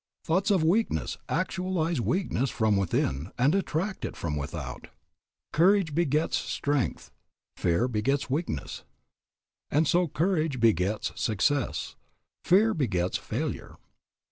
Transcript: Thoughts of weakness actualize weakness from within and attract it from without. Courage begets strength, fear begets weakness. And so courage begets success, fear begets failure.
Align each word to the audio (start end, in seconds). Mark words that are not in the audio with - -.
Thoughts 0.23 0.49
of 0.49 0.63
weakness 0.63 1.19
actualize 1.29 2.01
weakness 2.01 2.49
from 2.49 2.75
within 2.75 3.31
and 3.37 3.53
attract 3.53 4.03
it 4.03 4.17
from 4.17 4.35
without. 4.35 4.87
Courage 5.53 5.93
begets 5.93 6.37
strength, 6.39 7.11
fear 7.55 7.87
begets 7.87 8.27
weakness. 8.27 8.83
And 9.69 9.87
so 9.87 10.07
courage 10.07 10.59
begets 10.59 11.11
success, 11.21 11.95
fear 12.43 12.73
begets 12.73 13.15
failure. 13.19 13.77